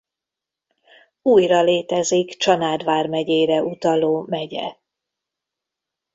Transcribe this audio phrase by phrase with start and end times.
[1.21, 4.77] Újra létezik Csanád vármegyére utaló megye.